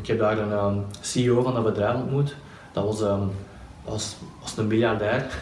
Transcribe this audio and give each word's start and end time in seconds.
Ik 0.00 0.06
heb 0.06 0.18
daar 0.18 0.38
een 0.38 0.52
um, 0.52 0.84
CEO 1.00 1.42
van 1.42 1.54
dat 1.54 1.64
bedrijf 1.64 1.94
ontmoet. 1.94 2.34
Dat 2.72 2.84
was, 2.84 3.00
um, 3.00 3.30
was, 3.84 4.16
was 4.40 4.56
een 4.56 4.66
miljardair. 4.66 5.24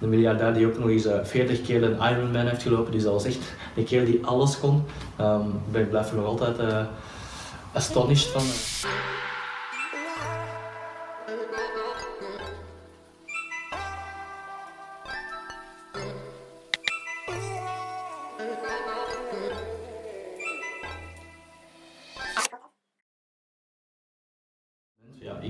Een 0.00 0.08
miljardair 0.08 0.54
die 0.54 0.66
ook 0.66 0.78
nog 0.78 0.88
eens 0.88 1.06
uh, 1.06 1.24
40 1.24 1.62
keer 1.62 1.82
een 1.82 2.12
Ironman 2.12 2.46
heeft 2.46 2.62
gelopen. 2.62 2.92
Dus 2.92 3.02
dat 3.02 3.12
was 3.12 3.24
echt 3.24 3.54
een 3.76 3.84
keer 3.84 4.04
die 4.04 4.26
alles 4.26 4.60
kon. 4.60 4.84
Um, 5.20 5.60
ik 5.72 5.90
blijf 5.90 6.10
er 6.10 6.16
nog 6.16 6.26
altijd 6.26 6.58
uh, 6.60 6.84
astonished 7.72 8.28
van. 8.30 8.42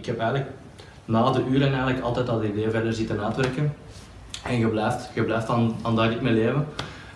Ik 0.03 0.09
heb 0.09 0.19
eigenlijk 0.19 0.51
na 1.05 1.31
de 1.31 1.45
uren 1.51 1.69
eigenlijk 1.69 2.01
altijd 2.01 2.27
dat 2.27 2.43
idee 2.43 2.71
verder 2.71 2.93
zitten 2.93 3.25
uitwerken. 3.25 3.75
En 4.45 4.59
je 4.59 4.69
blijft, 4.69 5.11
je 5.15 5.35
aan, 5.47 5.75
aan 5.83 5.97
dat 5.97 6.09
ritme 6.09 6.31
leven. 6.31 6.67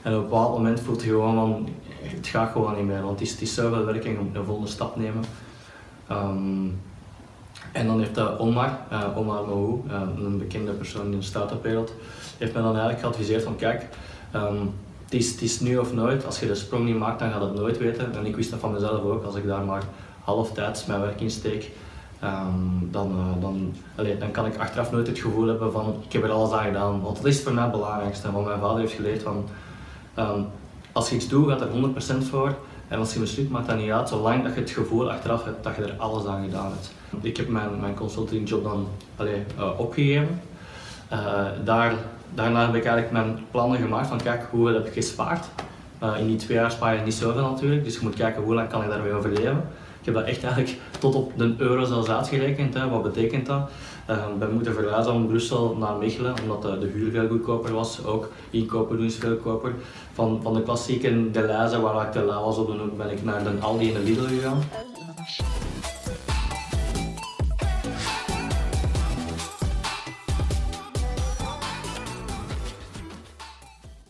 En 0.03 0.13
op 0.13 0.23
een 0.23 0.29
bepaald 0.29 0.57
moment 0.57 0.81
voelt 0.81 1.03
je 1.03 1.09
gewoon 1.09 1.35
van, 1.35 1.69
het 2.03 2.27
gaat 2.27 2.53
gewoon 2.53 2.77
niet 2.77 2.85
meer, 2.85 3.03
want 3.03 3.19
het 3.19 3.21
is, 3.21 3.31
het 3.31 3.41
is 3.41 3.55
zoveel 3.55 3.85
werk 3.85 4.05
en 4.05 4.11
je 4.11 4.19
moet 4.19 4.35
een 4.35 4.45
volgende 4.45 4.71
stap 4.71 4.97
nemen. 4.97 5.25
Um, 6.11 6.81
en 7.73 7.87
dan 7.87 7.99
heeft 7.99 8.19
uh, 8.19 8.41
Omar, 8.41 8.79
uh, 8.93 9.19
Omar 9.19 9.45
Mahou, 9.45 9.81
uh, 9.87 10.25
een 10.25 10.39
bekende 10.39 10.73
persoon 10.73 11.13
in 11.13 11.19
de 11.19 11.23
start-up-wereld, 11.23 11.93
heeft 12.39 12.53
mij 12.53 12.63
dan 12.63 12.71
eigenlijk 12.71 13.01
geadviseerd 13.01 13.43
van 13.43 13.57
kijk, 13.57 13.89
um, 14.35 14.75
het, 15.05 15.15
is, 15.15 15.31
het 15.31 15.43
is 15.43 15.61
nu 15.61 15.79
of 15.79 15.93
nooit, 15.93 16.27
als 16.27 16.41
je 16.41 16.47
de 16.47 16.55
sprong 16.55 16.85
niet 16.85 16.99
maakt 16.99 17.19
dan 17.19 17.31
gaat 17.31 17.41
het 17.41 17.55
nooit 17.55 17.79
weten. 17.79 18.15
En 18.15 18.27
ik 18.27 18.37
wist 18.37 18.51
dat 18.51 18.61
van 18.61 18.73
mezelf 18.73 19.03
ook, 19.03 19.25
als 19.25 19.35
ik 19.35 19.47
daar 19.47 19.65
maar 19.65 19.83
halftijds 20.25 20.87
mijn 20.87 21.01
werk 21.01 21.21
in 21.21 21.31
steek, 21.31 21.71
Um, 22.25 22.89
dan, 22.91 23.11
uh, 23.11 23.43
dan, 23.43 23.75
dan 24.19 24.31
kan 24.31 24.47
ik 24.47 24.57
achteraf 24.57 24.91
nooit 24.91 25.07
het 25.07 25.19
gevoel 25.19 25.47
hebben 25.47 25.73
van 25.73 25.95
ik 26.07 26.13
heb 26.13 26.23
er 26.23 26.31
alles 26.31 26.53
aan 26.53 26.65
gedaan. 26.65 27.01
Want 27.01 27.25
is 27.25 27.43
voor 27.43 27.53
mij 27.53 27.63
het 27.63 27.73
belangrijkste. 27.73 28.33
Want 28.33 28.47
mijn 28.47 28.61
vader 28.61 28.79
heeft 28.79 28.93
geleerd 28.93 29.23
van 29.23 29.45
um, 30.19 30.47
als 30.93 31.11
je 31.11 31.17
iets 31.17 31.29
doet, 31.29 31.49
gaat 31.49 31.61
er 31.61 31.69
100% 32.23 32.29
voor. 32.31 32.55
En 32.89 32.99
als 32.99 33.13
je 33.13 33.21
mislukt, 33.21 33.51
maakt 33.51 33.67
dat 33.67 33.77
niet 33.79 33.91
uit, 33.91 34.09
zolang 34.09 34.43
dat 34.43 34.55
je 34.55 34.61
het 34.61 34.71
gevoel 34.71 35.11
achteraf 35.11 35.45
hebt 35.45 35.65
dat 35.65 35.77
je 35.77 35.83
er 35.83 35.95
alles 35.97 36.27
aan 36.27 36.45
gedaan 36.45 36.71
hebt. 36.71 36.91
Ik 37.25 37.37
heb 37.37 37.49
mijn, 37.49 37.81
mijn 37.81 37.95
consultingjob 37.95 38.63
dan 38.65 38.89
uh, 39.21 39.69
opgegeven. 39.77 40.41
Uh, 41.13 41.45
daar, 41.65 41.95
daarna 42.35 42.67
heb 42.67 42.75
ik 42.75 42.85
eigenlijk 42.85 43.13
mijn 43.13 43.39
plannen 43.51 43.81
gemaakt 43.81 44.07
van 44.07 44.23
kijk, 44.23 44.47
hoeveel 44.51 44.75
heb 44.75 44.87
ik 44.87 44.93
gespaard. 44.93 45.47
in 46.19 46.27
die 46.27 46.37
twee 46.37 46.57
jaar 46.57 46.71
spaar 46.71 46.95
je 46.95 47.01
niet 47.01 47.15
zoveel 47.15 47.51
natuurlijk, 47.51 47.85
dus 47.85 47.95
je 47.95 48.01
moet 48.03 48.15
kijken 48.15 48.43
hoe 48.43 48.55
lang 48.55 48.69
kan 48.69 48.83
ik 48.83 48.89
daarmee 48.89 49.13
overleven. 49.13 49.65
Ik 50.07 50.15
heb 50.15 50.25
dat 50.25 50.33
echt 50.33 50.45
eigenlijk 50.45 50.79
tot 50.99 51.15
op 51.15 51.33
de 51.37 51.55
euro 51.57 51.85
zelfs 51.85 52.09
uitgerekend. 52.09 52.75
Hè. 52.75 52.89
Wat 52.89 53.03
betekent 53.03 53.47
dat? 53.47 53.71
Uh, 54.11 54.27
we 54.39 54.47
moeten 54.53 54.75
verhuizen 54.75 55.13
van 55.13 55.27
Brussel 55.27 55.77
naar 55.77 55.97
Mechelen, 55.97 56.35
omdat 56.43 56.63
de, 56.63 56.79
de 56.79 56.87
huur 56.87 57.11
veel 57.11 57.29
goedkoper 57.29 57.73
was. 57.73 58.05
Ook 58.05 58.31
inkopen 58.51 58.97
doen 58.97 59.07
is 59.07 59.17
veel 59.17 59.31
goedkoper. 59.31 59.75
Van, 60.13 60.41
van 60.43 60.55
de 60.55 60.63
klassieke 60.63 61.31
Deleuze, 61.31 61.81
waar 61.81 62.07
ik 62.07 62.13
de 62.13 62.21
la 62.21 62.41
was 62.43 62.57
op 62.57 62.67
de 62.67 62.73
hoek, 62.73 62.97
ben 62.97 63.11
ik 63.11 63.25
naar 63.25 63.43
de 63.43 63.51
Aldi 63.61 63.95
en 63.95 63.95
de 63.95 64.11
Lidl 64.11 64.27
gegaan. 64.27 64.59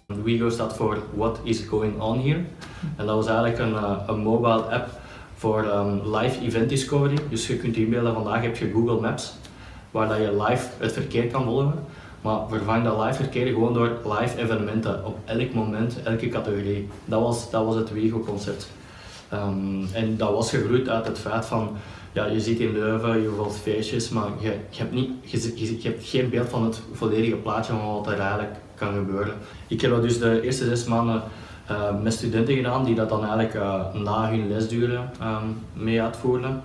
WeGo 0.07 0.51
staat 0.51 0.77
voor 0.77 0.99
What 1.15 1.41
is 1.43 1.61
going 1.61 2.01
on 2.01 2.21
here? 2.21 2.45
En 2.97 3.07
dat 3.07 3.15
was 3.15 3.27
eigenlijk 3.27 3.59
een, 3.59 3.75
een 4.07 4.21
mobile 4.21 4.63
app 4.63 5.05
voor 5.37 5.65
um, 5.65 6.17
live 6.17 6.45
event 6.45 6.69
discovery. 6.69 7.19
Dus 7.31 7.47
je 7.47 7.57
kunt 7.57 7.77
inbeelden, 7.77 8.15
vandaag 8.15 8.43
heb 8.43 8.57
je 8.57 8.71
Google 8.73 9.01
Maps, 9.01 9.35
waar 9.91 10.09
dat 10.09 10.17
je 10.17 10.43
live 10.43 10.69
het 10.79 10.93
verkeer 10.93 11.27
kan 11.27 11.45
volgen. 11.45 11.75
Maar 12.21 12.49
vervang 12.49 12.85
dat 12.85 13.05
live 13.05 13.15
verkeer 13.15 13.47
gewoon 13.47 13.75
door 13.75 13.99
live 14.05 14.39
evenementen 14.39 15.05
op 15.05 15.19
elk 15.25 15.53
moment, 15.55 16.03
elke 16.03 16.29
categorie. 16.29 16.89
Dat 17.05 17.21
was, 17.21 17.51
dat 17.51 17.65
was 17.65 17.75
het 17.75 17.93
Wigo-concept. 17.93 18.69
Um, 19.33 19.89
en 19.93 20.17
dat 20.17 20.31
was 20.31 20.51
gegroeid 20.51 20.89
uit 20.89 21.07
het 21.07 21.19
feit 21.19 21.47
van, 21.47 21.77
ja, 22.13 22.27
je 22.27 22.41
ziet 22.41 22.59
in 22.59 22.73
Leuven, 22.73 23.23
je 23.23 23.33
volgt 23.37 23.57
feestjes, 23.57 24.09
maar 24.09 24.29
je, 24.39 24.55
je, 24.71 24.79
hebt 24.79 24.93
niet, 24.93 25.11
je, 25.25 25.79
hebt 25.83 26.05
geen 26.05 26.31
beeld 26.31 26.49
van 26.49 26.65
het 26.65 26.81
volledige 26.93 27.37
plaatje 27.37 27.73
van 27.73 27.95
wat 27.95 28.07
er 28.07 28.19
eigenlijk 28.19 28.55
kan 28.75 28.95
gebeuren. 28.95 29.35
Ik 29.67 29.81
heb 29.81 29.91
dat 29.91 30.03
dus 30.03 30.19
de 30.19 30.41
eerste 30.43 30.65
zes 30.65 30.85
maanden 30.85 31.23
uh, 31.71 32.01
met 32.03 32.13
studenten 32.13 32.55
gedaan 32.55 32.85
die 32.85 32.95
dat 32.95 33.09
dan 33.09 33.21
eigenlijk 33.21 33.55
uh, 33.55 33.95
na 33.95 34.29
hun 34.29 34.49
lesduren 34.49 35.11
um, 35.23 35.63
mee 35.73 36.03
uitvoerden. 36.03 36.63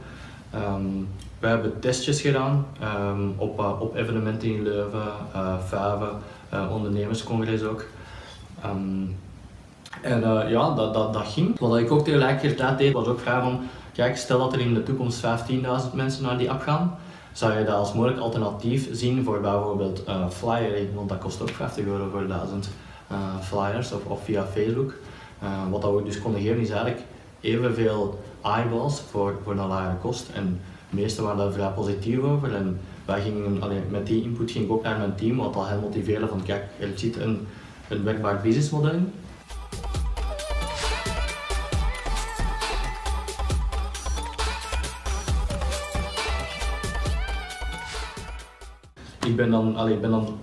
Um, 0.55 1.07
we 1.39 1.47
hebben 1.47 1.79
testjes 1.79 2.21
gedaan 2.21 2.65
um, 2.83 3.33
op, 3.37 3.59
uh, 3.59 3.81
op 3.81 3.95
evenementen 3.95 4.47
in 4.47 4.63
Leuven, 4.63 5.11
Vijven, 5.67 6.09
ondernemerscongres 6.71 7.63
ook. 7.63 7.85
en 10.01 10.21
ja, 10.47 10.75
dat, 10.75 10.93
dat, 10.93 11.13
dat 11.13 11.27
ging. 11.27 11.59
Wat 11.59 11.77
ik 11.77 11.91
ook 11.91 12.03
tegelijkertijd 12.03 12.77
deed, 12.77 12.93
was 12.93 13.07
ook 13.07 13.19
vragen 13.19 13.41
van, 13.41 13.59
kijk, 13.93 14.17
stel 14.17 14.39
dat 14.39 14.53
er 14.53 14.59
in 14.59 14.73
de 14.73 14.83
toekomst 14.83 15.25
15.000 15.25 15.25
mensen 15.93 16.23
naar 16.23 16.37
die 16.37 16.51
app 16.51 16.61
gaan, 16.61 16.97
zou 17.31 17.57
je 17.57 17.65
dat 17.65 17.75
als 17.75 17.93
mogelijk 17.93 18.19
alternatief 18.19 18.87
zien 18.91 19.23
voor 19.23 19.39
bijvoorbeeld 19.39 20.03
flyering, 20.29 20.95
want 20.95 21.09
dat 21.09 21.19
kost 21.19 21.41
ook 21.41 21.49
50 21.49 21.85
euro 21.85 22.09
voor 22.11 22.27
1000 22.27 22.65
uh, 22.65 22.71
flyers 23.41 23.91
of, 23.91 24.23
via 24.23 24.45
Facebook. 24.45 24.93
Uh, 25.43 25.69
wat 25.71 25.81
dat 25.81 25.95
we 25.95 26.03
dus 26.03 26.21
konden 26.21 26.41
geven 26.41 26.59
is 26.59 26.69
eigenlijk 26.69 27.01
evenveel 27.41 28.19
eyeballs 28.41 29.01
voor, 29.01 29.39
voor 29.43 29.51
een 29.51 29.67
lagere 29.67 29.97
kost. 29.97 30.29
En 30.33 30.59
de 30.89 30.95
meesten 30.95 31.23
waren 31.23 31.37
daar 31.37 31.51
vrij 31.51 31.69
positief 31.69 32.19
over. 32.19 32.55
En 32.55 32.79
wij 33.05 33.21
gingen, 33.21 33.61
allee, 33.61 33.79
met 33.89 34.07
die 34.07 34.23
input 34.23 34.51
ging 34.51 34.65
ik 34.65 34.71
ook 34.71 34.83
naar 34.83 34.97
mijn 34.97 35.15
team, 35.15 35.37
wat 35.37 35.55
al 35.55 35.65
hen 35.65 35.79
motiveerde 35.79 36.27
van 36.27 36.43
kijk, 36.43 36.63
er 36.79 36.89
zit 36.95 37.15
een, 37.15 37.47
een 37.87 38.03
werkbaar 38.03 38.41
businessmodel 38.41 38.91
in. 38.91 39.13
Ik 49.25 49.35
ben 49.35 49.51
dan, 49.51 49.75
allee, 49.75 49.93
ik 49.93 50.01
ben 50.01 50.11
dan 50.11 50.39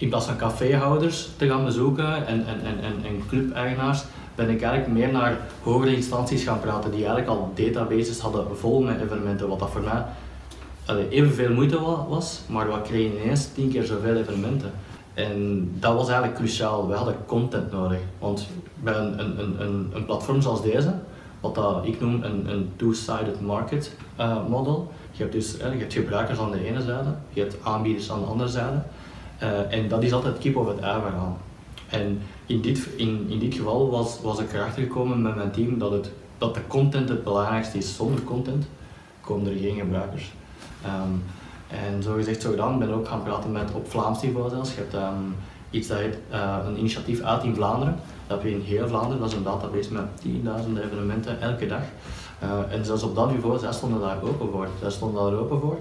in 0.00 0.08
plaats 0.08 0.26
van 0.26 0.36
caféhouders 0.36 1.28
te 1.36 1.46
gaan 1.46 1.64
bezoeken 1.64 2.26
en, 2.26 2.46
en, 2.46 2.60
en, 2.64 3.04
en 3.04 3.22
club-eigenaars, 3.28 4.02
ben 4.34 4.48
ik 4.48 4.62
eigenlijk 4.62 4.92
meer 4.92 5.12
naar 5.12 5.38
hogere 5.62 5.96
instanties 5.96 6.42
gaan 6.42 6.60
praten 6.60 6.90
die 6.90 7.06
eigenlijk 7.06 7.28
al 7.28 7.52
databases 7.54 8.18
hadden 8.18 8.56
vol 8.56 8.82
met 8.82 9.00
evenementen, 9.00 9.48
wat 9.48 9.58
dat 9.58 9.70
voor 9.70 9.80
mij 9.80 10.04
allee, 10.90 11.08
evenveel 11.08 11.52
moeite 11.52 11.80
was, 12.08 12.40
maar 12.48 12.72
we 12.72 12.82
kregen 12.82 13.20
ineens 13.20 13.46
tien 13.46 13.70
keer 13.70 13.84
zoveel 13.84 14.16
evenementen. 14.16 14.70
En 15.14 15.70
dat 15.78 15.94
was 15.94 16.08
eigenlijk 16.08 16.38
cruciaal, 16.38 16.88
we 16.88 16.94
hadden 16.94 17.16
content 17.26 17.72
nodig. 17.72 17.98
Want 18.18 18.48
bij 18.82 18.94
een, 18.94 19.20
een, 19.20 19.60
een, 19.60 19.90
een 19.94 20.04
platform 20.04 20.40
zoals 20.40 20.62
deze, 20.62 20.94
wat 21.40 21.54
dat 21.54 21.86
ik 21.86 22.00
noem 22.00 22.22
een, 22.22 22.50
een 22.50 22.70
two-sided 22.76 23.40
market 23.40 23.96
uh, 24.20 24.48
model, 24.48 24.92
je 25.10 25.22
hebt 25.22 25.32
dus 25.34 25.56
je 25.56 25.78
hebt 25.78 25.92
gebruikers 25.92 26.38
aan 26.38 26.50
de 26.50 26.64
ene 26.64 26.82
zijde, 26.82 27.10
je 27.32 27.40
hebt 27.40 27.56
aanbieders 27.62 28.10
aan 28.10 28.20
de 28.20 28.26
andere 28.26 28.48
zijde. 28.48 28.82
Uh, 29.42 29.72
en 29.72 29.88
dat 29.88 30.02
is 30.02 30.12
altijd 30.12 30.38
kip 30.38 30.56
of 30.56 30.66
het 30.66 30.78
ei 30.78 31.00
verhaal. 31.00 31.38
En 31.88 32.22
in 32.46 32.60
dit, 32.60 32.88
in, 32.96 33.26
in 33.28 33.38
dit 33.38 33.54
geval 33.54 33.90
was, 33.90 34.20
was 34.22 34.38
ik 34.38 34.52
erachter 34.52 34.82
gekomen 34.82 35.22
met 35.22 35.36
mijn 35.36 35.50
team 35.50 35.78
dat, 35.78 35.90
het, 35.90 36.10
dat 36.38 36.54
de 36.54 36.66
content 36.66 37.08
het 37.08 37.24
belangrijkste 37.24 37.78
is. 37.78 37.96
Zonder 37.96 38.22
content 38.22 38.66
komen 39.20 39.52
er 39.52 39.58
geen 39.58 39.78
gebruikers. 39.78 40.32
Um, 40.86 41.22
en 41.68 42.02
zo 42.02 42.14
gezegd, 42.14 42.42
zo 42.42 42.50
gedaan, 42.50 42.78
ben 42.78 42.88
ik 42.88 42.94
ook 42.94 43.08
gaan 43.08 43.22
praten 43.22 43.52
met 43.52 43.72
op 43.72 43.90
Vlaams 43.90 44.22
niveau 44.22 44.50
zelfs. 44.50 44.74
Je 44.74 44.76
hebt 44.76 44.94
um, 44.94 45.34
iets 45.70 45.88
dat 45.88 45.98
uh, 45.98 46.56
een 46.66 46.78
initiatief 46.78 47.20
uit 47.20 47.42
in 47.44 47.54
Vlaanderen. 47.54 47.96
Dat 48.26 48.42
heb 48.42 48.50
je 48.50 48.54
in 48.54 48.64
heel 48.64 48.88
Vlaanderen, 48.88 49.20
dat 49.20 49.30
is 49.30 49.36
een 49.36 49.42
database 49.42 49.92
met 49.92 50.04
tienduizenden 50.20 50.84
evenementen 50.84 51.40
elke 51.40 51.66
dag. 51.66 51.82
Uh, 52.42 52.74
en 52.74 52.84
zelfs 52.84 53.02
op 53.02 53.14
dat 53.14 53.30
niveau, 53.30 53.58
zij 53.58 53.72
stonden 53.72 54.00
daar 54.00 54.22
open 54.22 54.50
voor. 54.50 54.68
Zij 54.80 54.90
stonden 54.90 55.22
daar 55.22 55.40
open 55.40 55.60
voor. 55.60 55.78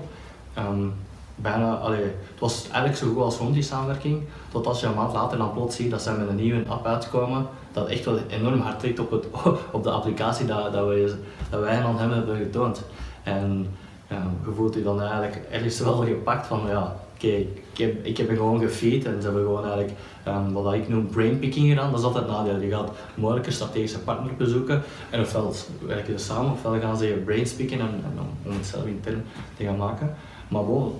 Um, 0.57 0.93
bijna, 1.41 1.75
allee, 1.75 2.01
het 2.03 2.39
was 2.39 2.63
eigenlijk 2.63 2.97
zo 2.97 3.07
goed 3.07 3.23
als 3.23 3.37
rond 3.37 3.53
die 3.53 3.63
samenwerking, 3.63 4.23
tot 4.51 4.67
als 4.67 4.79
je 4.79 4.87
een 4.87 4.93
maand 4.93 5.13
later 5.13 5.37
dan 5.37 5.53
plots 5.53 5.75
ziet 5.75 5.91
dat 5.91 6.01
ze 6.01 6.11
met 6.11 6.29
een 6.29 6.35
nieuwe 6.35 6.63
app 6.67 6.85
uitkomen, 6.85 7.47
dat 7.71 7.87
echt 7.87 8.05
wel 8.05 8.19
enorm 8.29 8.59
hard 8.59 8.79
trekt 8.79 8.99
op, 8.99 9.11
het, 9.11 9.25
op 9.71 9.83
de 9.83 9.91
applicatie 9.91 10.45
dat, 10.45 10.73
dat, 10.73 10.87
wij, 10.87 11.09
dat 11.49 11.59
wij 11.59 11.83
aan 11.83 11.97
hem 11.97 12.11
hebben 12.11 12.37
getoond. 12.37 12.81
En 13.23 13.67
ja, 14.09 14.31
je 14.45 14.51
voelt 14.55 14.73
je 14.73 14.83
dan 14.83 15.01
eigenlijk 15.01 15.39
ergens 15.51 15.79
wel 15.79 15.95
gepakt 15.95 16.47
van 16.47 16.61
ja, 16.67 16.95
oké, 17.15 17.27
ik, 17.27 17.77
heb, 17.77 18.05
ik 18.05 18.17
heb 18.17 18.29
gewoon 18.29 18.59
gefeed 18.59 19.05
en 19.05 19.15
ze 19.21 19.25
hebben 19.25 19.43
gewoon 19.43 19.65
eigenlijk 19.65 19.93
um, 20.27 20.53
wat 20.53 20.73
ik 20.73 20.89
noem 20.89 21.07
brainpicking 21.07 21.69
gedaan. 21.69 21.91
Dat 21.91 21.99
is 21.99 22.05
altijd 22.05 22.27
nadeel. 22.27 22.59
Je 22.59 22.69
gaat 22.69 22.91
mogelijk 23.15 23.45
een 23.45 23.51
strategische 23.51 23.99
partner 23.99 24.35
bezoeken 24.37 24.81
en 25.09 25.21
ofwel 25.21 25.53
werken 25.85 26.19
ze 26.19 26.25
samen 26.25 26.51
ofwel 26.51 26.79
gaan 26.79 26.97
ze 26.97 27.07
je 27.07 27.13
brainspicken 27.13 27.79
en, 27.79 27.87
en 27.87 28.19
om, 28.45 28.57
het 28.57 28.65
zelf 28.65 28.85
intern 28.85 29.23
te 29.57 29.63
gaan 29.63 29.77
maken. 29.77 30.15
Maar 30.47 30.61
yeah, 30.61 30.91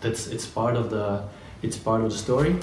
that's 0.00 0.26
it's 0.26 0.46
part 0.46 0.76
of 0.76 0.88
the 0.88 1.20
it's 1.62 1.76
part 1.76 2.02
of 2.02 2.10
the 2.10 2.18
story. 2.18 2.54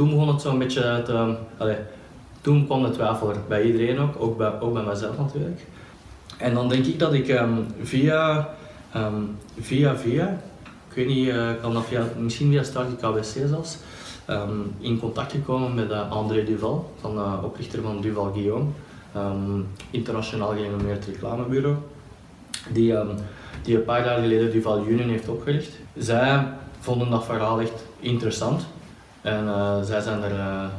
toen 0.00 0.10
begon 0.10 0.28
het 0.28 0.40
zo'n 0.40 0.58
beetje 0.58 1.02
te, 1.04 1.36
allee, 1.56 1.76
toen 2.40 2.66
kwam 2.66 2.82
de 2.82 2.90
twijfel 2.90 3.30
er 3.30 3.36
bij 3.48 3.62
iedereen 3.62 3.98
ook, 3.98 4.14
ook 4.18 4.36
bij, 4.36 4.60
ook 4.60 4.72
bij 4.72 4.82
mezelf 4.82 5.18
natuurlijk. 5.18 5.60
En 6.36 6.54
dan 6.54 6.68
denk 6.68 6.86
ik 6.86 6.98
dat 6.98 7.12
ik 7.12 7.28
ehm, 7.28 7.54
via, 7.82 8.48
ehm, 8.92 9.22
via, 9.60 9.96
via, 9.96 10.40
ik 10.88 10.94
weet 10.94 11.06
niet, 11.06 11.26
uh, 11.26 11.50
kan 11.60 11.72
dat 11.74 11.84
via, 11.86 12.04
misschien 12.18 12.50
via 12.50 12.62
Start 12.62 12.96
KWC 12.96 13.48
zelfs, 13.48 13.76
ehm, 14.30 14.60
in 14.78 14.98
contact 14.98 15.32
gekomen 15.32 15.74
met 15.74 15.90
uh, 15.90 16.10
André 16.10 16.44
Duval, 16.44 16.92
van, 17.00 17.16
uh, 17.16 17.34
oprichter 17.42 17.82
van 17.82 18.00
Duval 18.00 18.32
Guillaume, 18.32 18.66
internationaal 19.90 20.48
gerenommeerd 20.48 21.04
reclamebureau, 21.04 21.76
die, 22.72 22.94
die 23.62 23.76
een 23.76 23.84
paar 23.84 24.04
jaar 24.04 24.20
geleden 24.20 24.50
Duval 24.50 24.86
Union 24.86 25.08
heeft 25.08 25.28
opgericht. 25.28 25.76
Zij 25.96 26.46
vonden 26.80 27.10
dat 27.10 27.24
verhaal 27.24 27.60
echt 27.60 27.84
interessant 28.00 28.66
en 29.20 29.44
zij 29.84 30.00
zijn 30.00 30.22
er 30.22 30.70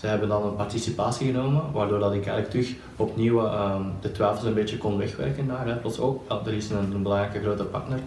ze 0.00 0.06
hebben 0.06 0.28
dan 0.28 0.42
een 0.42 0.56
participatie 0.56 1.26
genomen, 1.26 1.72
waardoor 1.72 1.98
dat 1.98 2.12
ik 2.12 2.26
eigenlijk 2.26 2.50
terug 2.50 2.74
opnieuw 2.96 3.50
de 4.00 4.12
twijfels 4.12 4.44
een 4.44 4.54
beetje 4.54 4.78
kon 4.78 4.98
wegwerken 4.98 5.46
daar. 5.46 5.66
Hè. 5.66 5.76
Plots 5.76 5.98
ook, 5.98 6.22
ja, 6.28 6.40
er 6.46 6.54
is 6.54 6.70
een, 6.70 6.92
een 6.92 7.02
belangrijke 7.02 7.40
grote 7.40 7.64
partner. 7.64 7.98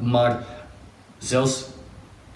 Maar 0.00 0.44
zelfs, 1.18 1.66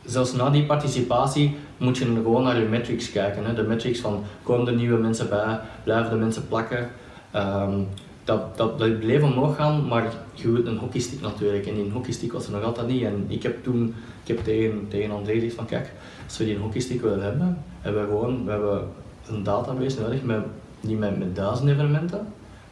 zelfs 0.07 0.33
na 0.33 0.51
die 0.51 0.65
participatie 0.65 1.57
moet 1.77 1.99
je 1.99 2.05
gewoon 2.05 2.43
naar 2.43 2.61
je 2.61 2.69
metrics 2.69 3.13
kijken. 3.13 3.45
Hè. 3.45 3.55
De 3.55 3.63
metrics 3.63 4.01
van 4.01 4.25
komen 4.43 4.67
er 4.67 4.75
nieuwe 4.75 4.99
mensen 4.99 5.29
bij, 5.29 5.61
blijven 5.85 6.11
de 6.11 6.17
mensen 6.17 6.49
plakken. 6.49 6.91
Um, 7.37 7.89
dat, 8.25 8.57
dat, 8.57 8.77
bleef 8.77 9.23
omhoog 9.23 9.57
gaan, 9.57 9.87
maar 9.87 10.13
je 10.33 10.51
wilt 10.51 10.67
een 10.67 10.79
hockeystick 10.79 11.21
natuurlijk. 11.21 11.67
En 11.67 11.75
die 11.75 11.91
hockeystick 11.91 12.33
was 12.33 12.47
er 12.47 12.53
nog 12.53 12.63
altijd 12.63 12.87
niet. 12.87 13.03
En 13.03 13.25
ik 13.29 13.43
heb 13.43 13.63
toen 13.63 13.95
ik 14.23 14.29
heb 14.29 14.45
tegen, 14.45 14.87
tegen 14.89 15.11
André 15.11 15.33
gezegd 15.33 15.55
van 15.55 15.67
kijk, 15.67 15.93
als 16.25 16.39
we 16.39 16.45
die 16.45 16.57
hockeystick 16.57 17.01
willen 17.01 17.23
hebben, 17.23 17.59
hebben 17.81 18.03
we 18.03 18.09
gewoon 18.09 18.45
we 18.45 18.51
hebben 18.51 18.89
een 19.29 19.43
database 19.43 20.01
nodig 20.01 20.23
met, 20.23 20.41
met, 20.81 21.19
met 21.19 21.37
duizend 21.37 21.69
evenementen. 21.69 22.19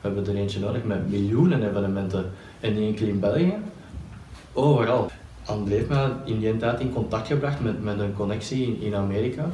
We 0.01 0.09
hebben 0.09 0.27
er 0.27 0.35
eentje 0.35 0.61
nodig 0.61 0.85
met 0.85 1.11
miljoenen 1.11 1.69
evenementen 1.69 2.31
en 2.61 2.75
niet 2.75 2.89
enkel 2.89 3.07
in 3.07 3.21
België. 3.21 3.55
Overal. 4.53 5.11
André 5.45 5.75
heeft 5.75 5.89
me 5.89 6.11
in 6.25 6.39
die 6.41 6.57
tijd 6.57 6.81
in 6.81 6.93
contact 6.93 7.27
gebracht 7.27 7.61
met, 7.61 7.83
met 7.85 7.99
een 7.99 8.15
connectie 8.15 8.67
in, 8.67 8.81
in 8.81 8.95
Amerika 8.95 9.51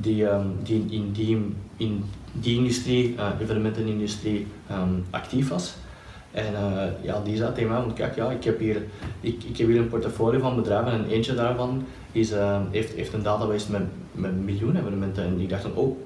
die, 0.00 0.24
um, 0.24 0.56
die 0.62 0.86
in 0.90 1.12
die, 1.12 1.54
in 1.76 2.04
die 2.32 2.56
industrie, 2.56 3.14
uh, 3.14 3.28
evenementenindustrie, 3.40 4.46
um, 4.70 5.04
actief 5.10 5.48
was. 5.48 5.74
En 6.30 6.52
uh, 6.52 6.82
ja, 7.02 7.20
die 7.24 7.36
zei 7.36 7.52
tegen 7.52 7.70
mij, 7.70 7.80
want 7.80 7.92
kijk, 7.92 8.16
ja, 8.16 8.30
ik, 8.30 8.44
heb 8.44 8.58
hier, 8.58 8.82
ik, 9.20 9.42
ik 9.44 9.56
heb 9.56 9.66
hier 9.66 9.78
een 9.78 9.88
portfolio 9.88 10.40
van 10.40 10.56
bedrijven 10.56 10.92
en 10.92 11.06
eentje 11.06 11.34
daarvan 11.34 11.84
is, 12.12 12.32
uh, 12.32 12.60
heeft, 12.70 12.94
heeft 12.94 13.12
een 13.12 13.22
database 13.22 13.70
met, 13.70 13.82
met 14.12 14.44
miljoenen 14.44 14.80
evenementen. 14.80 15.24
En 15.24 15.40
ik 15.40 15.48
dacht 15.48 15.62
van, 15.62 15.74
oh, 15.74 15.96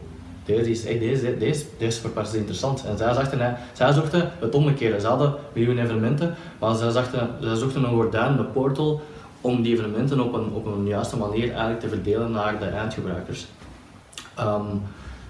deze 0.44 0.70
is, 0.70 0.84
hey, 0.84 0.98
deze, 0.98 1.38
deze, 1.38 1.64
deze 1.78 2.00
voor 2.00 2.22
is 2.22 2.34
interessant. 2.34 2.84
En 2.84 2.96
zij, 2.96 3.14
zachten, 3.14 3.56
zij 3.72 3.92
zochten 3.92 4.30
het 4.38 4.54
omgekeerde. 4.54 5.00
Ze 5.00 5.06
hadden 5.06 5.34
miljoenen 5.52 5.84
evenementen, 5.84 6.34
maar 6.58 6.74
zij, 6.74 6.90
zij 6.90 7.54
zochten 7.54 7.84
een 7.84 7.90
gordijn, 7.90 8.38
een 8.38 8.52
portal, 8.52 9.00
om 9.40 9.62
die 9.62 9.72
evenementen 9.72 10.20
op 10.20 10.32
een, 10.32 10.52
op 10.52 10.66
een 10.66 10.86
juiste 10.86 11.16
manier 11.16 11.48
eigenlijk 11.50 11.80
te 11.80 11.88
verdelen 11.88 12.30
naar 12.30 12.58
de 12.58 12.64
eindgebruikers. 12.64 13.46
Um, 14.40 14.82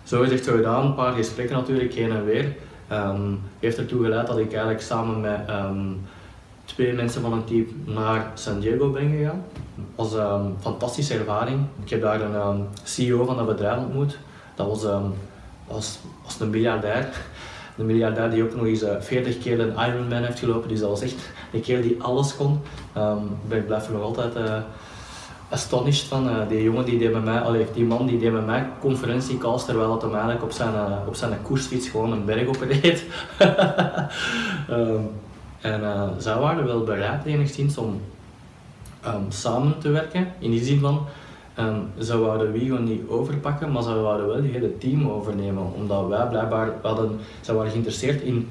zo 0.03 0.21
gezegd, 0.21 0.45
zo 0.45 0.57
gedaan, 0.57 0.87
een 0.87 0.95
paar 0.95 1.13
gesprekken 1.13 1.57
natuurlijk, 1.57 1.95
heen 1.95 2.11
en 2.11 2.25
weer. 2.25 2.57
Um, 2.93 3.41
heeft 3.59 3.79
ertoe 3.79 4.03
geleid 4.03 4.27
dat 4.27 4.39
ik 4.39 4.51
eigenlijk 4.51 4.83
samen 4.83 5.21
met 5.21 5.41
um, 5.49 6.01
twee 6.65 6.93
mensen 6.93 7.23
van 7.23 7.33
een 7.33 7.45
team 7.45 7.67
naar 7.85 8.31
San 8.35 8.61
Diego 8.61 8.91
ben 8.91 9.11
gegaan. 9.11 9.45
Dat 9.75 10.11
was 10.11 10.13
een 10.13 10.55
fantastische 10.61 11.15
ervaring. 11.15 11.61
Ik 11.85 11.91
heb 11.91 12.01
daar 12.03 12.21
een 12.21 12.67
CEO 12.83 13.25
van 13.25 13.37
dat 13.37 13.47
bedrijf 13.47 13.79
ontmoet. 13.79 14.19
Dat 14.55 14.67
was, 14.67 14.83
was, 15.67 15.99
was 16.25 16.41
een 16.41 16.51
miljardair. 16.51 17.09
Een 17.79 17.87
miljardair 17.87 18.31
die 18.31 18.43
ook 18.43 18.55
nog 18.55 18.67
eens 18.67 18.85
40 19.01 19.35
eh, 19.37 19.43
keer 19.43 19.61
een 19.61 19.89
Ironman 19.89 20.23
heeft 20.23 20.39
gelopen. 20.39 20.69
Dus 20.69 20.81
dat 20.81 20.89
was 20.89 21.03
echt 21.03 21.31
een 21.53 21.61
keer 21.61 21.83
die 21.83 22.03
alles 22.03 22.37
kon. 22.37 22.61
ik 23.49 23.67
blijf 23.67 23.91
nog 23.91 24.03
altijd 24.03 24.37
uh, 24.37 24.57
astonished 25.51 26.07
van. 26.07 26.29
Uh, 26.29 26.49
die 26.49 26.63
jongen 26.63 26.85
die 26.85 26.99
deed 26.99 27.13
met 27.13 27.25
mij, 27.25 27.41
allee, 27.41 27.67
die 27.75 27.85
man 27.85 28.07
die 28.07 28.19
deed 28.19 28.33
met 28.33 28.47
mij 28.47 28.67
conferentiecalls 28.81 29.65
terwijl 29.65 30.01
hem 30.01 30.11
eigenlijk 30.13 30.43
op 30.43 30.53
zijn, 30.53 30.75
uh, 30.75 30.97
op 31.07 31.15
zijn 31.15 31.43
koersfiets 31.43 31.89
gewoon 31.89 32.13
een 32.13 32.25
berg 32.25 32.49
opreed. 32.49 33.05
um, 34.71 35.11
en 35.61 35.83
zij 36.19 36.39
waren 36.39 36.67
wel 36.67 36.85
bereid 36.85 37.25
enigszins 37.25 37.79
om 37.79 38.01
um, 39.07 39.25
samen 39.29 39.79
te 39.79 39.91
werken. 39.91 40.33
In 40.39 40.51
die 40.51 40.65
zin 40.65 40.81
van, 40.81 41.07
um, 41.59 41.89
ze 41.99 42.19
wouden 42.19 42.53
Wigo 42.53 42.77
niet 42.77 43.09
overpakken, 43.09 43.73
maar 43.73 43.83
ze 43.83 44.01
wouden 44.01 44.27
wel 44.27 44.37
het 44.37 44.53
hele 44.53 44.79
team 44.79 45.09
overnemen. 45.09 45.73
Omdat 45.75 46.09
wij 46.09 46.27
blijkbaar 46.27 46.73
hadden, 46.83 47.19
ze 47.41 47.55
waren 47.55 47.71
geïnteresseerd 47.71 48.23
in 48.23 48.49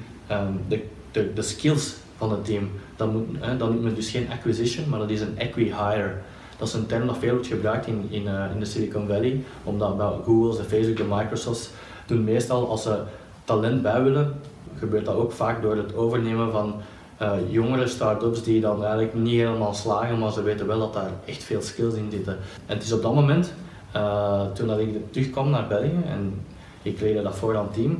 de, 0.68 0.84
de, 1.10 1.32
de 1.32 1.42
skills 1.42 1.96
van 2.20 2.30
het 2.30 2.44
team. 2.44 2.70
Dat, 2.96 3.12
moet, 3.12 3.26
dat 3.58 3.68
noemt 3.68 3.82
men 3.82 3.94
dus 3.94 4.10
geen 4.10 4.30
acquisition, 4.30 4.88
maar 4.88 4.98
dat 4.98 5.10
is 5.10 5.20
een 5.20 5.38
acqui-hire. 5.38 6.12
Dat 6.58 6.68
is 6.68 6.74
een 6.74 6.86
term 6.86 7.06
dat 7.06 7.18
veel 7.18 7.32
wordt 7.32 7.46
gebruikt 7.46 7.86
in, 7.86 8.06
in, 8.10 8.22
uh, 8.22 8.44
in 8.54 8.60
de 8.60 8.64
Silicon 8.64 9.06
Valley, 9.06 9.40
omdat 9.64 9.96
bij 9.96 10.06
Google, 10.24 10.56
de 10.56 10.68
Facebook, 10.68 10.96
de 10.96 11.14
Microsoft 11.16 11.70
doen 12.06 12.24
meestal 12.24 12.68
als 12.68 12.82
ze 12.82 13.02
talent 13.44 13.82
bij 13.82 14.02
willen, 14.02 14.34
gebeurt 14.78 15.04
dat 15.04 15.14
ook 15.14 15.32
vaak 15.32 15.62
door 15.62 15.76
het 15.76 15.94
overnemen 15.94 16.52
van 16.52 16.74
uh, 17.22 17.32
jongere 17.48 17.86
start-ups 17.86 18.42
die 18.42 18.60
dan 18.60 18.80
eigenlijk 18.80 19.14
niet 19.14 19.40
helemaal 19.40 19.74
slagen, 19.74 20.18
maar 20.18 20.32
ze 20.32 20.42
weten 20.42 20.66
wel 20.66 20.78
dat 20.78 20.92
daar 20.92 21.10
echt 21.24 21.42
veel 21.42 21.62
skills 21.62 21.94
in 21.94 22.10
zitten. 22.10 22.36
En 22.66 22.74
het 22.74 22.82
is 22.82 22.92
op 22.92 23.02
dat 23.02 23.14
moment, 23.14 23.52
uh, 23.96 24.42
toen 24.54 24.66
dat 24.66 24.78
ik 24.78 25.12
terugkwam 25.12 25.50
naar 25.50 25.66
België 25.66 26.02
en 26.06 26.40
ik 26.82 27.00
leidde 27.00 27.22
dat 27.22 27.36
voor 27.36 27.56
aan 27.56 27.64
het 27.64 27.74
team, 27.74 27.98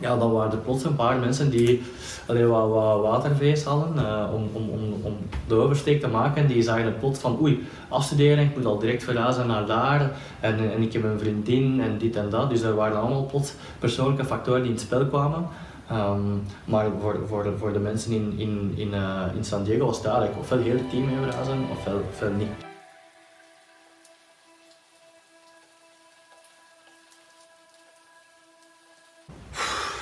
ja, 0.00 0.16
dan 0.16 0.32
waren 0.32 0.52
er 0.52 0.58
plots 0.58 0.84
een 0.84 0.94
paar 0.94 1.18
mensen 1.18 1.50
die 1.50 1.82
allee, 2.26 2.46
wat, 2.46 3.00
wat 3.00 3.22
hadden 3.64 3.94
uh, 3.96 4.24
om, 4.34 4.48
om, 4.52 4.68
om, 4.70 4.94
om 5.02 5.16
de 5.46 5.54
oversteek 5.54 6.00
te 6.00 6.08
maken. 6.08 6.46
Die 6.46 6.62
zagen 6.62 6.84
het 6.84 6.98
plots 6.98 7.20
van 7.20 7.38
oei, 7.40 7.66
afstuderen, 7.88 8.44
ik 8.44 8.56
moet 8.56 8.66
al 8.66 8.78
direct 8.78 9.04
verhuizen 9.04 9.46
naar 9.46 9.66
daar 9.66 10.10
en, 10.40 10.72
en 10.72 10.82
ik 10.82 10.92
heb 10.92 11.04
een 11.04 11.18
vriendin 11.18 11.80
en 11.80 11.98
dit 11.98 12.16
en 12.16 12.30
dat. 12.30 12.50
Dus 12.50 12.62
er 12.62 12.74
waren 12.74 13.00
allemaal 13.00 13.26
plots 13.26 13.54
persoonlijke 13.78 14.24
factoren 14.24 14.60
die 14.60 14.70
in 14.70 14.76
het 14.76 14.84
spel 14.84 15.06
kwamen. 15.06 15.46
Um, 15.92 16.42
maar 16.64 16.86
voor, 17.00 17.18
voor, 17.26 17.42
de, 17.42 17.56
voor 17.56 17.72
de 17.72 17.78
mensen 17.78 18.12
in, 18.12 18.34
in, 18.36 18.72
in, 18.76 18.88
uh, 18.88 19.22
in 19.36 19.44
San 19.44 19.64
Diego 19.64 19.86
was 19.86 19.96
het 19.96 20.06
eigenlijk 20.06 20.38
ofwel 20.38 20.58
het 20.58 20.90
team 20.90 21.04
mee 21.04 21.16
verhuizen 21.22 21.58
ofwel, 21.72 22.00
ofwel 22.10 22.30
niet. 22.30 22.67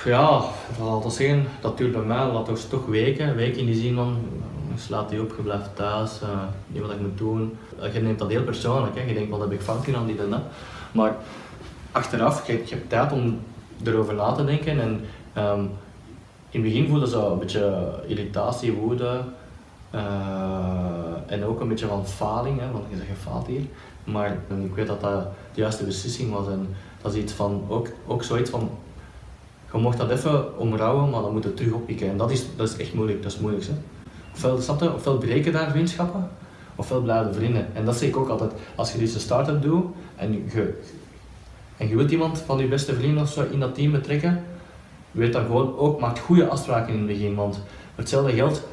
Ja, 0.07 0.41
dat 0.77 1.01
wil 1.01 1.11
zeggen, 1.11 1.47
dat 1.61 1.77
duurt 1.77 1.91
bij 1.91 2.01
mij 2.01 2.31
dat 2.31 2.47
was 2.47 2.65
toch 2.65 2.85
weken. 2.85 3.35
Weken 3.35 3.59
in 3.59 3.65
die 3.65 3.75
zin 3.75 3.95
van, 3.95 4.17
je 4.73 4.81
slaat 4.81 5.09
die 5.09 5.21
op, 5.21 5.33
je 5.35 5.41
blijft 5.41 5.75
thuis, 5.75 6.21
uh, 6.23 6.29
niet 6.67 6.81
wat 6.81 6.91
ik 6.91 6.99
moet 6.99 7.17
doen. 7.17 7.57
Je 7.93 7.99
neemt 7.99 8.19
dat 8.19 8.29
heel 8.29 8.43
persoonlijk, 8.43 8.95
hè. 8.95 9.01
je 9.01 9.13
denkt 9.13 9.29
wat 9.29 9.39
heb 9.39 9.51
ik 9.51 9.61
fout 9.61 9.83
gedaan, 9.83 10.07
dit 10.07 10.19
en 10.19 10.29
dat. 10.29 10.41
Maar 10.91 11.15
achteraf, 11.91 12.47
je, 12.47 12.53
je 12.53 12.75
hebt 12.75 12.89
tijd 12.89 13.11
om 13.11 13.39
erover 13.83 14.13
na 14.13 14.31
te 14.31 14.45
denken. 14.45 14.79
En 14.79 15.05
um, 15.43 15.69
in 16.49 16.61
het 16.61 16.71
begin 16.71 16.87
voelde 16.87 17.07
zo 17.07 17.31
een 17.31 17.39
beetje 17.39 17.93
irritatie, 18.07 18.71
woede. 18.71 19.21
Uh, 19.95 20.01
en 21.25 21.45
ook 21.45 21.59
een 21.59 21.67
beetje 21.67 21.87
van 21.87 22.07
faling, 22.07 22.59
hè, 22.59 22.71
want 22.71 22.85
je 22.89 22.95
zegt 22.95 23.07
je 23.07 23.13
faalt 23.13 23.47
hier. 23.47 23.61
Maar 24.03 24.37
ik 24.63 24.75
weet 24.75 24.87
dat 24.87 25.01
dat 25.01 25.21
de 25.53 25.61
juiste 25.61 25.83
beslissing 25.83 26.33
was. 26.33 26.47
En 26.47 26.75
dat 27.01 27.13
is 27.13 27.21
iets 27.21 27.33
van, 27.33 27.65
ook, 27.67 27.87
ook 28.07 28.23
zoiets 28.23 28.49
van 28.49 28.69
je 29.71 29.77
mocht 29.77 29.97
dat 29.97 30.09
even 30.09 30.59
omrouwen, 30.59 31.09
maar 31.09 31.21
dan 31.21 31.33
moet 31.33 31.43
het 31.43 31.57
terug 31.57 31.73
oppikken. 31.73 32.09
En 32.09 32.17
dat 32.17 32.31
is, 32.31 32.45
dat 32.55 32.69
is 32.69 32.77
echt 32.77 32.93
moeilijk, 32.93 33.23
dat 33.23 33.31
is 33.31 33.39
moeilijk. 33.39 33.65
Hè? 33.65 33.73
Ofwel, 34.33 34.61
snap 34.61 34.81
ofwel 34.81 35.17
breken 35.17 35.53
daar 35.53 35.69
vriendschappen, 35.71 36.29
ofwel 36.75 37.01
blijven 37.01 37.33
vrienden. 37.33 37.67
En 37.73 37.85
dat 37.85 37.97
zeg 37.97 38.09
ik 38.09 38.17
ook 38.17 38.29
altijd, 38.29 38.51
als 38.75 38.91
je 38.91 38.97
dus 38.97 39.13
een 39.13 39.19
start-up 39.19 39.61
doet 39.61 39.85
en 40.15 40.31
je, 40.53 40.73
en 41.77 41.87
je 41.87 41.95
wilt 41.95 42.11
iemand 42.11 42.39
van 42.39 42.57
je 42.57 42.67
beste 42.67 42.93
vrienden 42.93 43.23
of 43.23 43.31
zo 43.31 43.45
in 43.51 43.59
dat 43.59 43.75
team 43.75 43.91
betrekken, 43.91 44.43
weet 45.11 45.33
dan 45.33 45.45
gewoon 45.45 45.77
ook, 45.77 45.99
maak 45.99 46.19
goede 46.19 46.47
afspraken 46.47 46.93
in 46.93 46.99
het 46.99 47.07
begin. 47.07 47.35
Want 47.35 47.59
hetzelfde 47.95 48.33
geld 48.33 48.67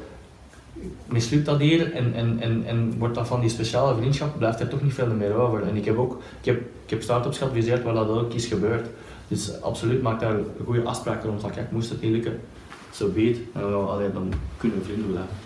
mislukt 1.06 1.46
dat 1.46 1.60
hier 1.60 1.92
en, 1.92 2.14
en, 2.14 2.40
en, 2.40 2.62
en 2.66 2.98
wordt 2.98 3.14
dat 3.14 3.26
van 3.26 3.40
die 3.40 3.50
speciale 3.50 3.96
vriendschap, 3.96 4.38
blijft 4.38 4.60
er 4.60 4.68
toch 4.68 4.82
niet 4.82 4.94
veel 4.94 5.06
meer 5.06 5.34
over. 5.34 5.62
En 5.62 5.76
ik 5.76 5.84
heb 5.84 5.98
ook 5.98 6.20
ik 6.40 6.44
heb, 6.44 6.60
ik 6.84 6.90
heb 6.90 7.02
start-ups 7.02 7.38
geadviseerd 7.38 7.82
waar 7.82 7.94
dat 7.94 8.08
ook 8.08 8.32
is 8.32 8.46
gebeurd. 8.46 8.86
Dus 9.28 9.60
absoluut 9.60 10.02
maak 10.02 10.20
daar 10.20 10.36
goede 10.64 10.82
afspraken 10.82 11.28
rond. 11.28 11.40
Van 11.40 11.50
kijk, 11.50 11.70
moest 11.70 11.90
het 11.90 12.00
niet 12.00 12.12
lukken, 12.12 12.40
zo 12.92 13.04
so 13.04 13.12
beet. 13.12 13.38
Alleen 13.88 14.12
dan 14.12 14.32
kunnen 14.56 14.78
we 14.78 14.84
vrienden 14.84 15.10
blijven. 15.10 15.36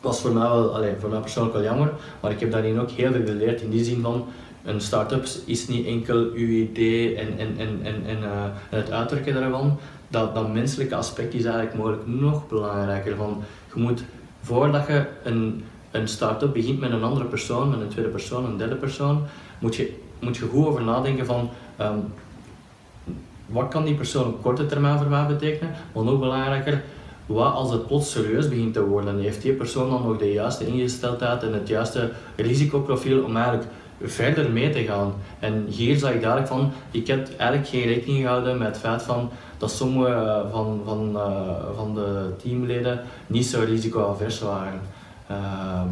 Was 0.00 0.20
voor 0.20 0.32
mij, 0.32 0.42
wel, 0.42 0.74
allee, 0.74 0.94
voor 1.00 1.10
mij 1.10 1.20
persoonlijk 1.20 1.54
wel 1.54 1.64
jammer, 1.64 1.92
maar 2.20 2.30
ik 2.30 2.40
heb 2.40 2.50
daarin 2.50 2.80
ook 2.80 2.90
heel 2.90 3.12
veel 3.12 3.24
geleerd 3.24 3.60
in 3.60 3.70
die 3.70 3.84
zin 3.84 4.02
van 4.02 4.26
een 4.64 4.80
start-up 4.80 5.26
is 5.44 5.68
niet 5.68 5.86
enkel 5.86 6.16
uw 6.16 6.48
idee 6.48 7.14
en, 7.16 7.38
en, 7.38 7.58
en, 7.58 7.80
en, 7.82 8.02
en, 8.06 8.18
uh, 8.22 8.44
het 8.68 8.90
uitdrukken 8.90 9.34
daarvan. 9.34 9.78
Dat, 10.08 10.34
dat 10.34 10.52
menselijke 10.52 10.94
aspect 10.94 11.34
is 11.34 11.44
eigenlijk 11.44 11.76
mogelijk 11.76 12.06
nog 12.06 12.48
belangrijker. 12.48 13.16
Van, 13.16 13.42
je 13.74 13.80
moet, 13.80 14.04
voordat 14.44 14.86
je 14.86 15.06
een, 15.22 15.64
een 15.90 16.08
start-up 16.08 16.52
begint 16.52 16.80
met 16.80 16.90
een 16.90 17.02
andere 17.02 17.24
persoon, 17.24 17.70
met 17.70 17.80
een 17.80 17.88
tweede 17.88 18.10
persoon, 18.10 18.44
een 18.44 18.56
derde 18.56 18.74
persoon, 18.74 19.22
moet 19.58 19.76
je, 19.76 19.96
moet 20.18 20.36
je 20.36 20.46
goed 20.46 20.66
over 20.66 20.82
nadenken 20.82 21.26
van 21.26 21.50
um, 21.80 22.12
wat 23.46 23.68
kan 23.68 23.84
die 23.84 23.94
persoon 23.94 24.26
op 24.26 24.42
korte 24.42 24.66
termijn 24.66 24.98
voor 24.98 25.08
mij 25.08 25.26
betekenen, 25.26 25.74
maar 25.94 26.04
nog 26.04 26.18
belangrijker, 26.18 26.82
wat 27.26 27.54
als 27.54 27.70
het 27.70 27.86
plots 27.86 28.10
serieus 28.10 28.48
begint 28.48 28.72
te 28.72 28.86
worden, 28.86 29.18
heeft 29.18 29.42
die 29.42 29.52
persoon 29.52 29.90
dan 29.90 30.02
nog 30.02 30.18
de 30.18 30.32
juiste 30.32 30.66
ingesteldheid 30.66 31.42
en 31.42 31.52
het 31.52 31.68
juiste 31.68 32.10
risicoprofiel 32.36 33.24
om 33.24 33.36
eigenlijk 33.36 33.66
verder 34.02 34.50
mee 34.50 34.70
te 34.70 34.82
gaan. 34.82 35.14
En 35.38 35.66
hier 35.68 35.96
zag 35.96 36.12
ik 36.12 36.22
dadelijk 36.22 36.48
van, 36.48 36.72
ik 36.90 37.06
heb 37.06 37.28
eigenlijk 37.36 37.68
geen 37.68 37.86
rekening 37.86 38.22
gehouden 38.22 38.58
met 38.58 38.66
het 38.66 38.78
feit 38.78 39.02
van 39.02 39.30
dat 39.58 39.70
sommige 39.70 40.46
van, 40.50 40.80
van, 40.84 41.10
uh, 41.14 41.76
van 41.76 41.94
de 41.94 42.30
teamleden 42.42 43.00
niet 43.26 43.46
zo 43.46 43.64
risicoavers 43.66 44.40
waren. 44.40 44.80
Uh, 45.30 45.82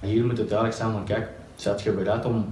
hier 0.00 0.24
moet 0.24 0.38
het 0.38 0.48
duidelijk 0.48 0.78
zijn 0.78 0.92
van, 0.92 1.04
kijk, 1.04 1.28
zet 1.54 1.82
je 1.82 1.90
bereid 1.90 2.24
om, 2.24 2.46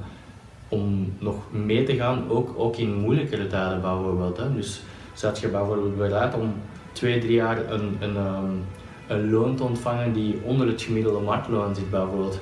om 0.69 1.13
nog 1.19 1.37
mee 1.51 1.85
te 1.85 1.95
gaan, 1.95 2.25
ook, 2.29 2.55
ook 2.57 2.77
in 2.77 3.01
moeilijkere 3.01 3.47
tijden 3.47 3.81
bijvoorbeeld. 3.81 4.37
Hè? 4.37 4.55
Dus 4.55 4.83
zet 5.13 5.39
je 5.39 5.49
bijvoorbeeld 5.49 5.97
bereid 5.97 6.35
om 6.35 6.55
twee, 6.93 7.21
drie 7.21 7.35
jaar 7.35 7.71
een, 7.71 7.97
een, 8.01 8.17
um, 8.17 8.65
een 9.07 9.31
loon 9.31 9.57
te 9.57 9.63
ontvangen 9.63 10.13
die 10.13 10.41
onder 10.45 10.67
het 10.67 10.83
gemiddelde 10.83 11.21
marktloon 11.21 11.75
zit 11.75 11.91
bijvoorbeeld. 11.91 12.41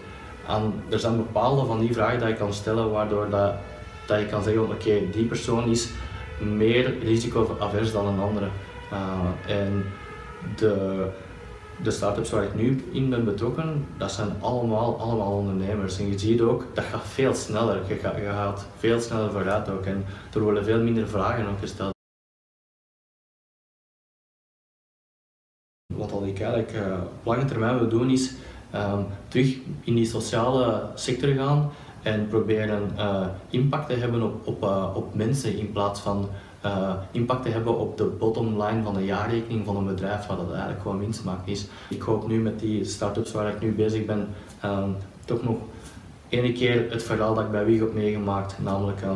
En 0.49 0.83
er 0.89 0.99
zijn 0.99 1.17
bepaalde 1.17 1.67
van 1.67 1.81
die 1.81 1.93
vragen 1.93 2.19
die 2.19 2.29
je 2.29 2.35
kan 2.35 2.53
stellen 2.53 2.91
waardoor 2.91 3.31
dat, 3.31 3.55
dat 4.07 4.21
je 4.21 4.27
kan 4.27 4.43
zeggen 4.43 4.63
oké, 4.63 5.11
die 5.11 5.25
persoon 5.25 5.69
is 5.69 5.91
meer 6.41 6.99
risicoavers 6.99 7.93
dan 7.93 8.07
een 8.07 8.21
andere. 8.21 8.49
Uh, 8.93 9.57
en 9.57 9.85
de, 10.57 11.07
de 11.83 11.91
start-ups 11.91 12.31
waar 12.31 12.45
ik 12.45 12.55
nu 12.55 12.85
in 12.93 13.11
ben 13.11 13.25
betrokken, 13.25 13.87
dat 13.97 14.13
zijn 14.13 14.29
allemaal, 14.41 14.99
allemaal 14.99 15.33
ondernemers. 15.33 15.99
En 15.99 16.09
je 16.09 16.19
ziet 16.19 16.41
ook, 16.41 16.65
dat 16.75 16.85
gaat 16.85 17.07
veel 17.07 17.35
sneller. 17.35 17.89
Je 17.89 17.95
gaat, 17.95 18.17
je 18.17 18.23
gaat 18.23 18.67
veel 18.77 19.01
sneller 19.01 19.31
vooruit 19.31 19.69
ook. 19.69 19.85
En 19.85 20.05
er 20.35 20.41
worden 20.41 20.65
veel 20.65 20.83
minder 20.83 21.09
vragen 21.09 21.47
ook 21.47 21.59
gesteld. 21.59 21.95
Wat 25.95 26.23
ik 26.23 26.41
eigenlijk 26.41 26.99
op 27.03 27.25
lange 27.25 27.45
termijn 27.45 27.79
wil 27.79 27.89
doen 27.89 28.11
is 28.11 28.35
um, 28.77 29.07
terug 29.29 29.57
in 29.85 29.95
die 29.95 30.07
sociale 30.07 30.91
sector 30.95 31.29
gaan 31.29 31.71
en 32.03 32.29
proberen 32.29 32.91
uh, 32.97 33.27
impact 33.51 33.89
te 33.89 33.95
hebben 33.95 34.23
op, 34.23 34.47
op, 34.47 34.63
uh, 34.63 34.91
op 34.95 35.15
mensen 35.15 35.59
in 35.59 35.73
plaats 35.73 36.01
van 36.01 36.29
uh, 36.65 36.95
impact 37.11 37.43
te 37.43 37.49
hebben 37.49 37.79
op 37.79 37.97
de 37.97 38.05
bottom 38.05 38.63
line 38.63 38.83
van 38.83 38.95
de 38.95 39.05
jaarrekening 39.05 39.65
van 39.65 39.77
een 39.77 39.87
bedrijf, 39.87 40.27
waar 40.27 40.37
dat 40.37 40.51
eigenlijk 40.51 40.83
gewoon 40.83 40.99
winst 40.99 41.25
maakt 41.25 41.49
is. 41.49 41.67
Ik 41.89 42.03
hoop 42.03 42.29
nu 42.29 42.41
met 42.41 42.61
die 42.61 42.85
start-ups 42.85 43.33
waar 43.33 43.49
ik 43.49 43.61
nu 43.61 43.73
bezig 43.73 44.05
ben, 44.05 44.29
um, 44.65 44.97
toch 45.25 45.43
nog 45.43 45.57
ene 46.29 46.53
keer 46.53 46.91
het 46.91 47.03
verhaal 47.03 47.35
dat 47.35 47.45
ik 47.45 47.51
bij 47.51 47.65
Wieg 47.65 47.81
heb 47.81 47.95
meegemaakt, 47.95 48.57
namelijk 48.63 49.03
uh, 49.03 49.11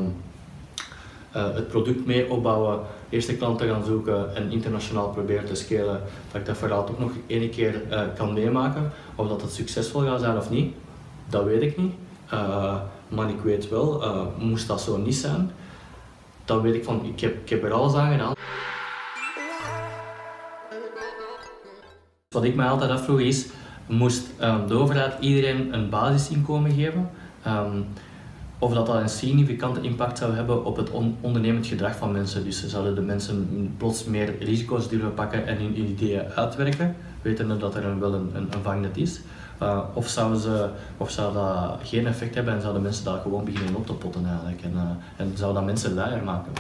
het 1.31 1.69
product 1.69 2.07
mee 2.07 2.31
opbouwen, 2.31 2.81
eerste 3.09 3.37
klanten 3.37 3.69
gaan 3.69 3.85
zoeken 3.85 4.35
en 4.37 4.51
internationaal 4.51 5.09
proberen 5.09 5.45
te 5.45 5.55
scalen, 5.55 6.01
dat 6.33 6.41
ik 6.41 6.47
dat 6.47 6.59
verhaal 6.59 6.87
toch 6.87 6.99
nog 6.99 7.11
ene 7.27 7.49
keer 7.49 7.83
uh, 7.91 8.03
kan 8.17 8.33
meemaken. 8.33 8.93
Of 9.15 9.29
dat 9.29 9.43
het 9.43 9.53
succesvol 9.53 10.01
gaat 10.01 10.21
zijn 10.21 10.37
of 10.37 10.51
niet, 10.51 10.75
dat 11.27 11.45
weet 11.45 11.63
ik 11.63 11.77
niet. 11.77 11.95
Uh, 12.33 12.81
maar 13.09 13.29
ik 13.29 13.41
weet 13.41 13.69
wel, 13.69 14.05
moest 14.39 14.67
dat 14.67 14.81
zo 14.81 14.97
niet 14.97 15.15
zijn, 15.15 15.51
dan 16.45 16.61
weet 16.61 16.75
ik 16.75 16.85
van, 16.85 17.05
ik 17.05 17.21
heb, 17.21 17.51
ik 17.51 17.63
er 17.63 17.73
alles 17.73 17.95
aan 17.95 18.11
gedaan. 18.11 18.33
Wat 22.29 22.45
ik 22.45 22.55
mij 22.55 22.69
altijd 22.69 22.91
afvroeg 22.91 23.21
is, 23.21 23.47
moest 23.87 24.29
um, 24.41 24.67
de 24.67 24.75
overheid 24.75 25.15
iedereen 25.21 25.75
een 25.75 25.89
basisinkomen 25.89 26.73
geven? 26.73 27.11
Um, 27.47 27.87
of 28.61 28.73
dat 28.73 28.87
dat 28.87 28.97
een 28.97 29.09
significante 29.09 29.81
impact 29.81 30.19
zou 30.19 30.35
hebben 30.35 30.65
op 30.65 30.77
het 30.77 30.91
on 30.91 31.17
ondernemend 31.21 31.67
gedrag 31.67 31.97
van 31.97 32.13
mensen. 32.13 32.45
Dus 32.45 32.67
zouden 32.67 32.95
de 32.95 33.01
mensen 33.01 33.75
plots 33.77 34.05
meer 34.05 34.39
risico's 34.39 34.89
durven 34.89 35.15
pakken 35.15 35.47
en 35.47 35.57
hun 35.57 35.79
ideeën 35.79 36.23
uitwerken, 36.35 36.97
wetende 37.23 37.57
dat 37.57 37.75
er 37.75 37.99
wel 37.99 38.15
een, 38.15 38.31
een, 38.35 38.49
een 38.51 38.63
vangnet 38.63 38.97
is. 38.97 39.21
Uh, 39.63 39.81
of, 39.95 40.09
zou 40.09 40.37
ze, 40.37 40.69
of 40.97 41.11
zou 41.11 41.35
dat 41.35 41.79
geen 41.83 42.07
effect 42.07 42.35
hebben 42.35 42.55
en 42.55 42.61
zouden 42.61 42.83
mensen 42.83 43.05
daar 43.05 43.21
gewoon 43.21 43.45
beginnen 43.45 43.75
op 43.75 43.87
te 43.87 43.93
potten 43.93 44.27
eigenlijk. 44.27 44.63
En, 44.63 44.73
uh, 44.75 44.81
en 45.17 45.33
zou 45.37 45.55
dat 45.55 45.65
mensen 45.65 45.95
luier 45.95 46.25
maken. 46.25 46.53